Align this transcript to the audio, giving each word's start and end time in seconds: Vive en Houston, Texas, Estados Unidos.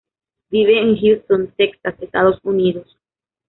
Vive 0.49 0.79
en 0.79 0.97
Houston, 0.99 1.53
Texas, 1.55 1.93
Estados 2.01 2.39
Unidos. 2.41 2.97